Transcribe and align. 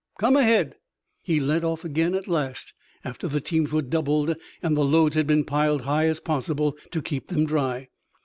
Come 0.17 0.35
ahead!" 0.35 0.77
He 1.21 1.39
led 1.39 1.63
off 1.63 1.85
again 1.85 2.15
at 2.15 2.27
last, 2.27 2.73
after 3.05 3.27
the 3.27 3.39
teams 3.39 3.71
were 3.71 3.83
doubled 3.83 4.35
and 4.63 4.75
the 4.75 4.81
loads 4.83 5.15
had 5.15 5.27
been 5.27 5.43
piled 5.45 5.81
high 5.83 6.07
as 6.07 6.19
possible 6.19 6.75
to 6.89 7.03
keep 7.03 7.27
them 7.27 7.45
dry. 7.45 7.89